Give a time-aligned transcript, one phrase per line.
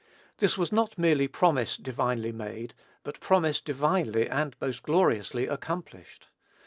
[0.39, 6.25] This was not merely promise divinely made, but promise divinely and most gloriously accomplished.